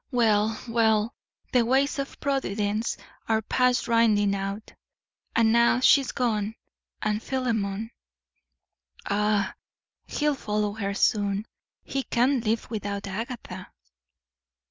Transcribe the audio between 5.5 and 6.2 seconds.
now she is